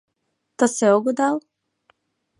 [0.57, 1.37] —Тысе огыдал?